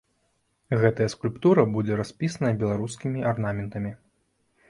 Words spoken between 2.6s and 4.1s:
беларускімі арнаментамі.